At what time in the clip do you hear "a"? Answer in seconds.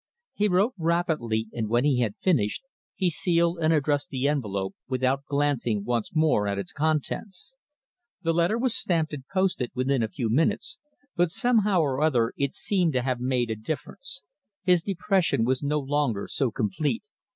10.01-10.07, 13.51-13.55